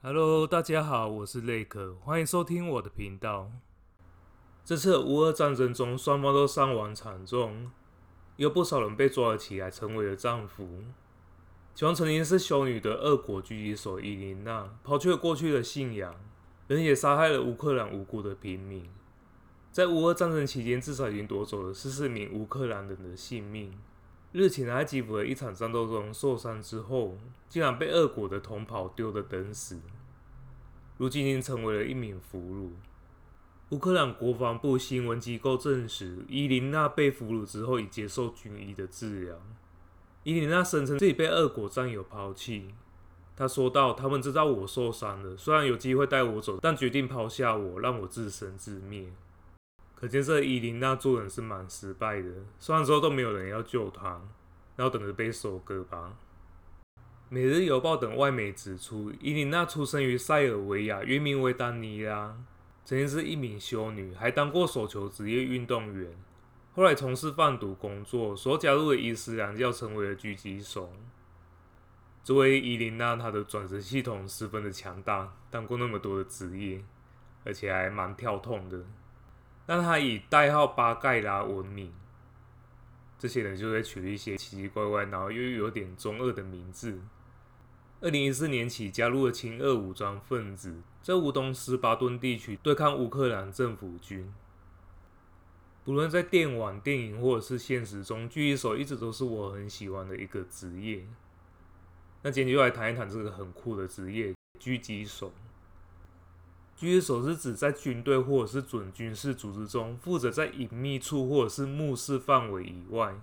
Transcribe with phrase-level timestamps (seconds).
[0.00, 3.50] Hello，大家好，我是雷克，欢迎收听我的频道。
[4.64, 7.72] 这次乌俄战争中，双方都伤亡惨重，
[8.36, 10.84] 有不少人被抓了起来，成为了战俘。
[11.74, 16.14] 其中曾经是修女的俄国狙击手伊琳娜，抛弃了过去的信仰，
[16.68, 18.88] 人也杀害了乌克兰无辜的平民。
[19.72, 23.76] 在乌俄战争期间，至少已经夺走了十四名乌克兰人的性命。
[24.32, 27.16] 日前在基辅的一场战斗中受伤之后，
[27.48, 29.80] 竟然被俄国的同袍丢了等死，
[30.98, 32.70] 如今已经成为了一名俘虏。
[33.70, 39.36] 乌克兰国防部新闻机构证实，伊琳娜被俘虏之后已接受军医的治疗。
[40.24, 42.74] 伊琳娜声称自己被俄国战友抛弃，
[43.36, 49.10] 她说道：“他们知道我受伤了，虽然有机会带我走，但决定抛下我，让我自生自灭。”
[49.98, 52.30] 可见这伊琳娜做人是蛮失败的，
[52.60, 54.20] 虽然之后都没有人要救她，
[54.76, 56.16] 然后等着被收割吧。
[57.28, 62.36] 每日邮报等外媒指出，伊琳娜出生于塞尔维亚，原名为丹尼拉，
[62.84, 66.12] 曾经是一名修女，还当过手球职业运动员，
[66.76, 70.92] 后来从事贩毒工作，所加入了伊斯兰教，成为了狙击手。
[72.22, 76.84] 作为伊琳娜，她的转职系统十分的强大，当过那么多的职业，
[77.44, 78.84] 而且还蛮跳痛的。
[79.68, 81.92] 但他以代号巴盖拉闻名，
[83.18, 86.98] 这些人就会取一些奇奇怪怪，然后又有点中二的名字。
[88.00, 94.32] 二零一四年起加入了亲俄武装分子，在乌东斯巴顿地区对抗乌克兰政府军。
[95.84, 101.06] 不论在电网、电影或者是现实中，狙击手一直都是我很喜欢的一个职业。
[102.22, 105.30] 那今天就来谈一谈这个很酷的职业——狙击手。
[106.78, 113.16] 狙击手是指在军队或者是准军事组织中，负责在隐秘处或者是目视范围以外，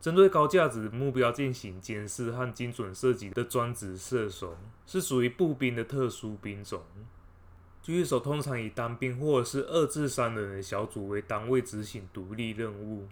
[0.00, 6.82] 针对高价值目标进行监视和精准射击的专职射手，是属于步兵的特殊兵种。
[7.84, 13.06] 狙击手通常以单兵或者是二至三人的小组为单位执行独立任务，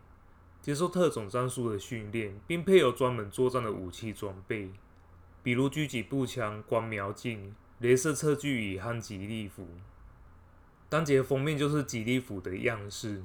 [0.60, 4.72] 接受特种战术的训练，并配有专门作战的武器装备，
[5.44, 7.54] 比如狙击步枪、光瞄镜。
[7.80, 9.68] 镭射测距仪和吉利服，
[10.88, 13.22] 单节封面就是吉利服的样式，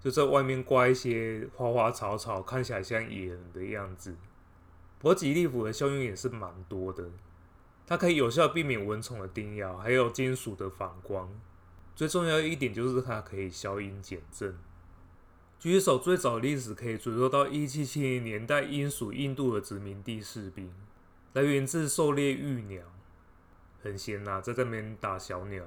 [0.00, 4.16] 就在外面挂一些花花草草，看起来像野人的样子。
[5.00, 7.10] 不过吉利服的效用也是蛮多的，
[7.86, 11.28] 它可以有效避免蚊虫的叮咬，还有金属的反光。
[11.96, 14.56] 最重要一点就是它可以消音减震。
[15.60, 20.72] 狙击手最早历史可以追溯到一七七零年代，英属印度的殖民地士兵，
[21.32, 22.84] 来源自狩猎玉鸟。
[23.82, 25.64] 很闲呐、啊，在这边打小鸟。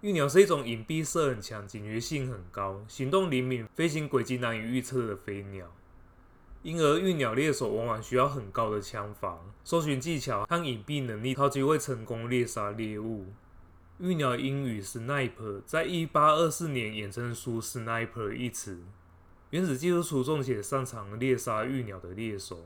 [0.00, 5.74] 玉鸟是一种隐蔽色很强、警觉性很高、行动灵敏、飞行轨迹难以预测的飞鸟，
[6.62, 13.26] 因而玉鸟猎手往往需要很高的枪法、搜寻技巧和隐蔽能力，才机会成功猎杀猎物。
[13.98, 18.82] 玉鸟英语 sniper 在一八二四年衍生出 sniper 一词，
[19.50, 22.62] 原始技术出众且擅长猎杀玉鸟的猎手。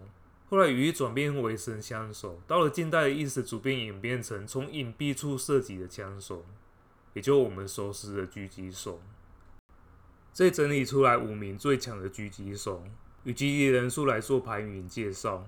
[0.51, 6.47] 后来语义转变为神枪手，到了近代的意思逐渐演变成从隐蔽处射击的枪手，
[7.13, 9.03] 也就我们熟悉的狙击手。
[10.33, 12.83] 这整理出来五名最强的狙击手，
[13.25, 15.47] 与狙击人数来做排名介绍。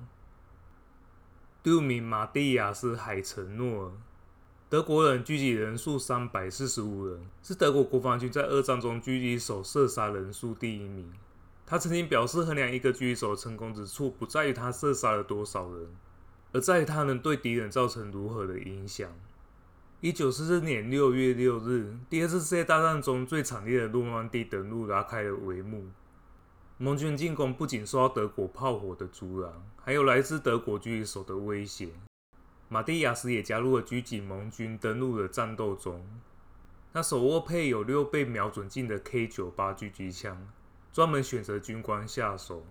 [1.63, 3.95] 第五名马蒂亚斯·海岑诺，
[4.69, 11.11] 德国人，狙击人数三百四十五人，是德国国防军在二战中狙击手射杀人数第一名。
[11.71, 15.87] 他曾经表示，衡量一个狙击手成功之处，不在于他射杀了多少人，
[16.51, 19.09] 而在于他能对敌人造成如何的影响。
[20.01, 25.85] 一九四四年六月六日，第二次世界大战中最惨烈的诺曼底登陆拉开了帷幕。
[26.77, 31.91] 盟军进攻不仅受到德国炮火的阻拦，还有来自德国狙击手的威胁。
[32.69, 36.05] 马蒂亚斯也加入了狙击盟军登陆的战斗中。
[36.93, 40.49] 他手握配有六倍瞄准镜的 K 九八狙击枪。
[40.93, 42.67] 专门选择军官下手。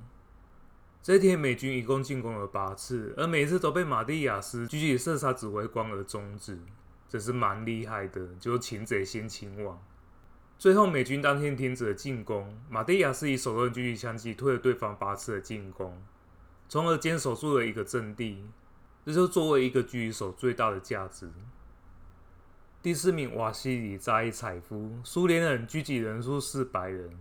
[1.02, 6.60] 这天，美军一共进攻了八次，而每次都被马蒂亚斯狙击射杀指挥官而终止，
[7.07, 8.27] 这是蛮厉害的。
[8.39, 9.81] 就擒贼先擒王。
[10.57, 16.04] 最后，美军当天停止了进攻，马蒂亚斯以手动狙击枪击退了对方八次的进攻，
[16.68, 18.44] 从而坚守住了一个阵地。
[19.06, 21.31] 这就作为一个狙击手最大的价值。
[22.81, 27.18] 第四名，瓦西里扎伊采夫，苏联人，狙击人数四百人。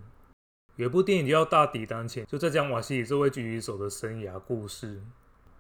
[0.78, 5.02] 有部电影叫《大敌当前》，就在讲瓦西里这位狙击手的生涯故事。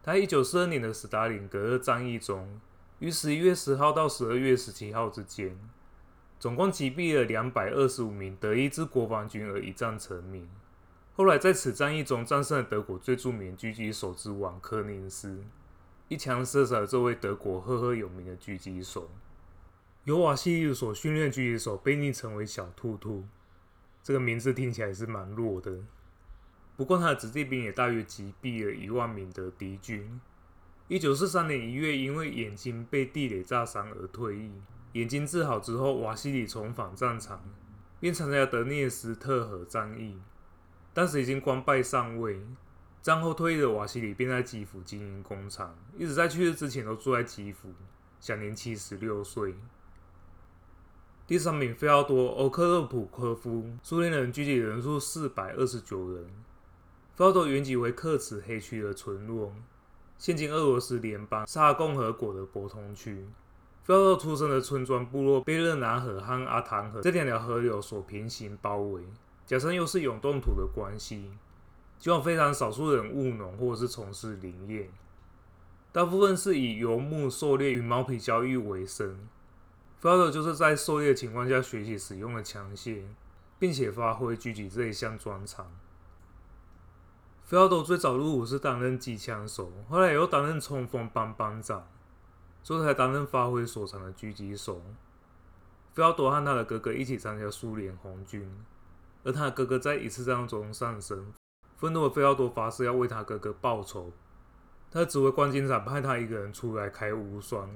[0.00, 2.60] 他一九四二年的斯大林格勒战役中，
[3.00, 5.58] 于十一月十号到十二月十七号之间，
[6.38, 10.48] 总共击毙了两百二十五名德意志国防军，而一战成名。
[11.16, 15.42] 后来在此战役中战胜了德国最著名狙击手之王柯林斯。
[16.06, 19.10] 一枪射死了这位德国赫赫有名的狙击手。
[20.04, 23.24] 由瓦西里所训练狙击手被昵称为“小兔兔”，
[24.02, 25.78] 这个名字听起来是蛮弱的。
[26.76, 30.20] 不过他的子弟兵也大约击毙了一万名的敌军。
[30.86, 34.52] 一九四三年一月，因为眼睛被地雷炸伤而退役。
[34.92, 37.42] 眼睛治好之后，瓦西里重返战场，
[38.00, 40.18] 并参加德涅斯特河战役。
[40.94, 42.40] 当时已经官拜上尉。
[43.00, 47.72] 战后退役的瓦西里便在基辅经营工厂，一直在去世之前都住在基辅，
[48.20, 49.54] 享年七十六岁。
[51.28, 56.24] 第三名，费奥多·欧克勒普科夫，苏联人，聚集人数四百二十九人。
[57.16, 59.52] 费奥多原籍为克兹黑区的村落。
[60.16, 63.26] 现今俄罗斯联邦萨共和国的博通区，
[63.84, 69.02] 费奥多出生的村庄部落被热拿河和阿唐河这两条河流所平行包围，
[69.44, 71.30] 加上又是永冻土的关系，
[71.98, 74.88] 只有非常少数人务农或者是从事林业，
[75.92, 79.28] 大部分是以游牧、狩猎与毛皮交易为生。
[80.00, 83.02] 费奥多就是在狩猎的情况下学习使用了枪械，
[83.58, 85.70] 并且发挥狙击这一项专长。
[87.42, 91.88] 费奥多最早入伍是担任机枪手，后来又担任冲锋班班长，
[92.62, 94.80] 最后才担任发挥所长的狙击手。
[95.94, 98.48] 费奥多和他的哥哥一起参加苏联红军，
[99.24, 101.32] 而他的哥哥在一次战斗中丧生，
[101.76, 104.12] 愤怒的费奥多发誓要为他哥哥报仇。
[104.92, 107.68] 他指挥官经常派他一个人出来开无双，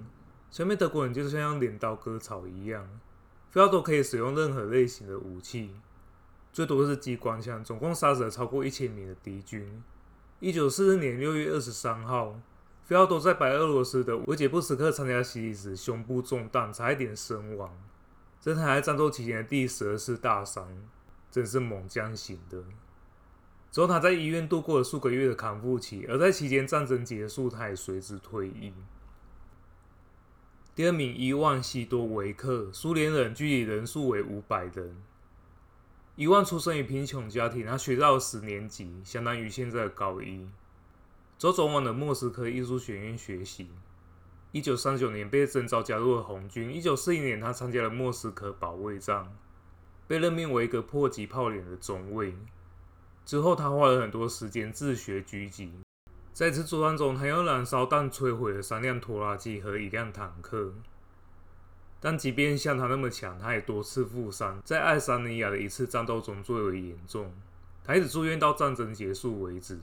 [0.53, 2.87] 前面德国人就是像镰刀割草一样。
[3.51, 5.71] 费奥多可以使用任何类型的武器。
[6.53, 9.83] 最多是机关枪，总共杀死了超过一千名的敌军。
[10.41, 12.39] 一九四四年六月二十三号，
[12.85, 17.75] 费奥多在白俄罗斯的维捷布斯克参加洗礼时，胸部中弹，差一点身亡。
[18.39, 20.69] 这是他在战斗期间的第十二次大伤，
[21.31, 22.63] 真是猛将型的。
[23.71, 28.75] 之后他在医院度过了数个月的康复期，而在期间战争结束，他也随之退役。
[30.75, 34.97] 第二名，伊万·西多维克，苏联人，具体人数为五百人。
[36.17, 40.49] 伊万出生于贫穷家庭，他学到了十年级，相当于现在的高一。
[41.37, 43.69] 之后走往了莫斯科艺术学院学习。
[44.53, 46.73] 一九三九年被征召加入了红军。
[46.73, 49.31] 一九四一年，他参加了莫斯科保卫战，
[50.09, 52.35] 被任命为一个迫击炮连的中尉。
[53.27, 55.82] 之后，他花了很多时间自学狙击。
[56.33, 60.73] 在一次作战中，他用燃烧弹摧毁了三辆拖拉机和一辆坦克。
[62.01, 67.33] 但即便像他那么强，他也多次负伤，在爱沙尼亚的一次战斗中最为严重。
[67.85, 69.79] 他一直住院到战争结束为止。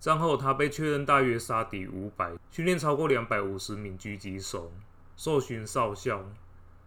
[0.00, 4.72] 战后，他被确认大约杀敌五百，训练超过两百五十名狙击手，
[5.16, 6.24] 授勋少校。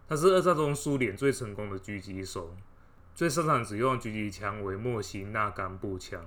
[0.07, 2.55] 他是二战中苏联最成功的狙击手，
[3.13, 6.25] 最擅长使用狙击枪为莫西纳甘步枪。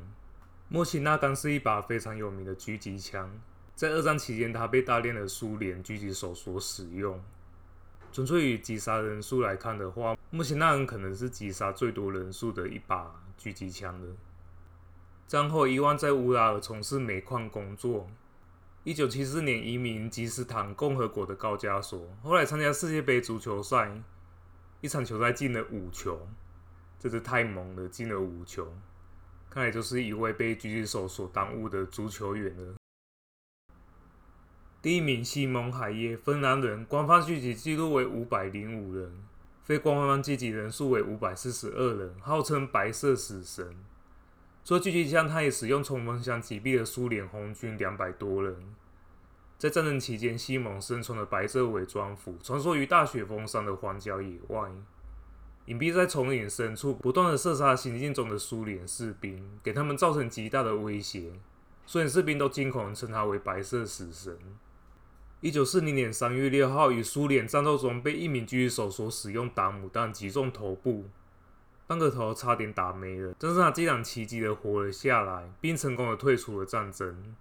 [0.75, 3.31] 莫辛纳甘是一把非常有名的狙击枪，
[3.77, 7.23] 在二战期间，它被大量的苏联狙击手所使用。
[8.11, 14.17] 纯粹以击杀人数来看的话，莫辛纳甘可能是击杀最多人数的一把狙击枪了。
[15.29, 18.11] 战后，伊万在乌拉尔从事煤矿工作。
[18.83, 24.03] 一九七四年移民吉斯坦共和国的高加索，后来参加世界杯足球赛，
[24.81, 26.27] 一场球赛进了五球，
[26.99, 28.75] 这是太猛了，进了五球，
[29.55, 32.75] 看来就是一位被狙击手所耽误的足球员了。
[34.83, 39.23] 第一名，西蒙海耶，芬兰人，官方聚集记录为五百零五人，
[39.63, 43.77] 非官方聚集人数为五百四十二人，号称白色死神。
[44.65, 48.75] 除了狙击枪，他也使用冲锋枪击毙了苏联红军两百多人。
[49.57, 54.69] 在战争期间，西蒙身穿了白色伪装服，穿梭于大雪封山的荒郊野外，
[55.67, 61.33] 隐蔽在丛林深处，不断的射杀行进中的苏联士兵，给他们造成极大的威胁。
[61.87, 64.39] 苏联士兵都惊恐地称他为白色死神。
[65.41, 71.07] 一九四零年三月六号，与苏联战斗中被一名狙击手所使用达姆弹击中头部，
[71.87, 77.35] 半个头差点打没了，但是他竟然奇迹的活了下来，并成功的退出了战争，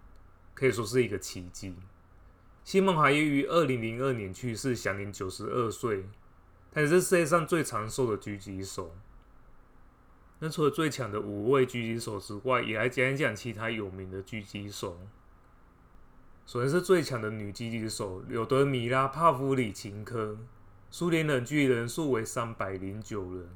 [0.54, 1.74] 可以说是一个奇迹。
[2.62, 6.06] 西蒙海耶于二零零二年去世，享年九十二岁，
[6.74, 8.96] 他是世界上最长寿的狙击手。
[10.40, 14.98] 那除了最强的五位狙击手之外，也来讲一讲其他有名的狙击手。
[16.44, 20.36] 首先是最强的女狙击手柳德米拉·帕夫里琴科，
[20.90, 23.48] 苏联人，狙击人数为三百零九人。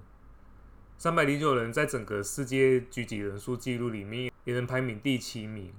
[0.96, 5.74] 三百零九人在整个世界狙击人数记录里面也能排名第七名。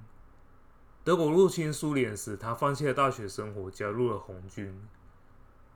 [1.05, 4.77] 德国入侵苏联时，他放弃了大学生活，加入了红军。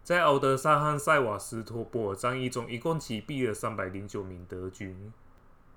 [0.03, 5.13] 在敖德萨和塞瓦斯托波尔战役中，一共击毙了三百零九名德军，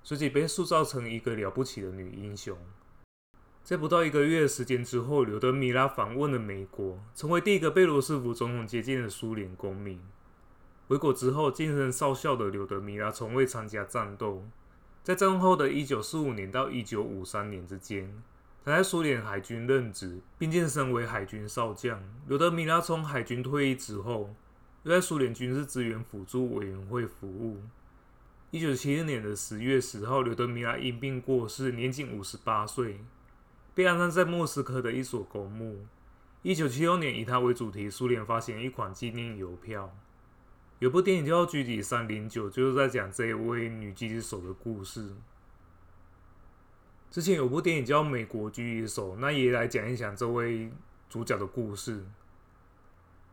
[0.03, 2.57] 随即被塑造成一个了不起的女英雄。
[3.63, 10.01] 在不到一个月的时间之后，柳德米拉访问了美国，成为第一个被罗斯福总统接见的苏联公民。
[10.89, 14.43] 回国之后，晋升少校的柳德米拉从未参加战斗。
[15.03, 18.21] 在战后的一九四五年到一九五三年之间，
[18.67, 22.03] 他在苏联海军任职，并晋升为海军少将。
[22.27, 24.35] 柳德米拉从海军退役之后，
[24.83, 27.61] 又在苏联军事资源辅助委员会服务。
[28.51, 32.99] 一九七二年的十月十号，柳德米拉因病过世，年仅五十八岁。
[33.73, 35.85] 被安葬在莫斯科的一所公墓。
[36.41, 39.95] 一九七六年，以他为主题，苏联发行一款纪念邮票。
[40.79, 45.11] 有部电影叫《狙击三零九》，就是在讲这一位女狙击手的故事。
[47.09, 50.71] 之前有部电影叫《美国狙击手》，那也来讲一讲这位
[51.09, 52.03] 主角的故事。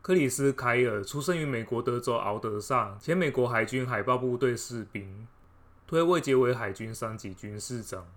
[0.01, 5.27] 克里斯·凯尔出生于美国德州奥德萨，前美国海军海豹部队士兵，
[5.87, 8.07] 退位阶为海军三级军士长。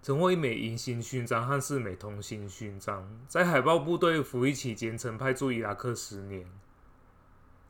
[0.00, 6.44] 曾获一枚银星勋章和四枚铜星勋章，在海豹部队服役期间，曾派驻伊拉克十年。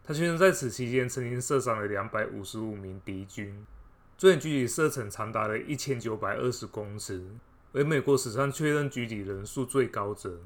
[0.04, 3.66] 他宣称在此期间曾经射伤了两百五十五名敌军，
[4.22, 7.26] 最远狙击射程长达了一千九百二十公尺，
[7.72, 10.38] 为美国史上确认狙击人数最高者，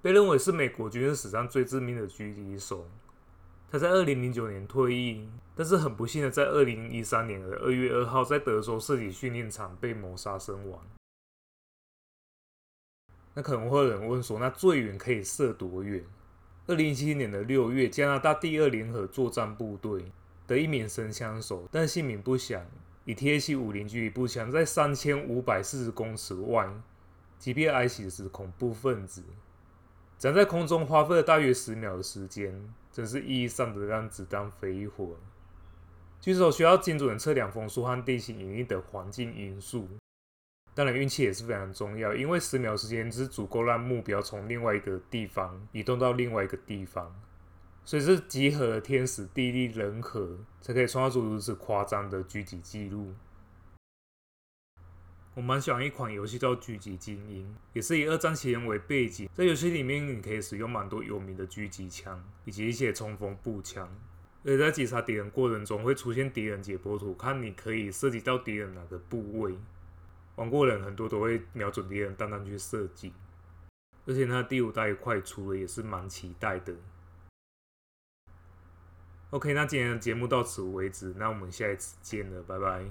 [0.00, 2.88] 被认为是美国军事史上最致命的狙击手。
[3.68, 10.80] 他在二零零九年退役，但是很不幸的，在二零一三年的二月二号，在德州射击训练场被谋杀身亡。
[13.34, 16.04] 那可能会有人问说，那最远可以射多远？
[16.68, 20.12] 二零一七年的六月，加拿大第二联合作战部队
[20.48, 22.66] 的一名神枪手，但姓名不详，
[23.04, 26.68] 以 TAC 五零狙击步枪在三千五百四十公尺外
[27.38, 29.22] 击毙了 ISIS 恐怖分子，
[30.18, 32.74] 只在空中花费了大约十秒的时间。
[32.90, 35.14] 真是意义上的让子弹飞一会儿。
[36.20, 39.88] 狙击手需要精准测量风速和地形引力的环境因素，
[40.74, 47.14] 当然运气也是非常重要，因为十秒时间是足够让目标从另外一个地方移动到另外一个地方，
[47.88, 53.14] 所以是集合了天时地利人和，才可以创造出如此夸张的狙击记录。
[55.32, 59.26] 我蛮喜欢一款游戏叫《狙击精英》，也是以二战期间为背景。
[59.32, 63.90] 在游戏里面，你可以使用蛮多有名的狙击枪，以及一些冲锋步枪。
[64.44, 69.56] 而在击杀敌人过程中，会出现敌人解剖图，看你可以射击到敌人哪个部位。
[70.36, 73.14] 玩过人很多都会瞄准敌人单单去射击。
[74.04, 76.74] 而且它第五代快出了，也是蛮期待的。
[79.30, 82.84] OK，那今天的节目到此为止，那我们下一次见了，拜拜。